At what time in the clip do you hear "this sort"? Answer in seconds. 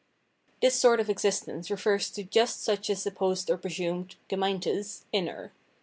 0.63-0.99